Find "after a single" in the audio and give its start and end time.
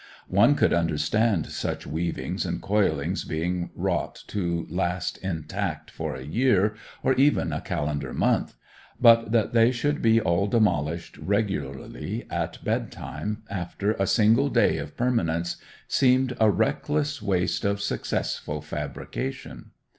13.47-14.49